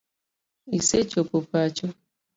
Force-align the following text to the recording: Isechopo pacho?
Isechopo 0.77 1.35
pacho? 1.51 1.87